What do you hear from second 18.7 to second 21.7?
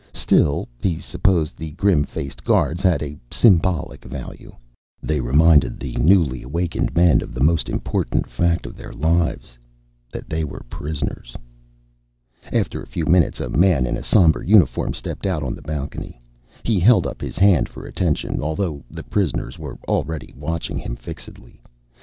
the prisoners were already watching him fixedly.